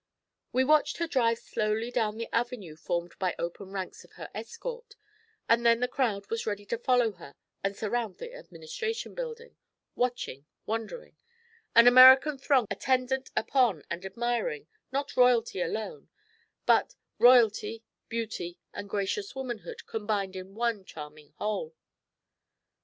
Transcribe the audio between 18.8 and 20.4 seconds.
gracious womanhood combined